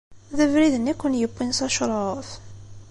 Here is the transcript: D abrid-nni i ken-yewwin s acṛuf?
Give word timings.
D 0.37 0.39
abrid-nni 0.45 0.91
i 0.97 0.99
ken-yewwin 1.01 1.51
s 1.57 1.59
acṛuf? 1.65 2.29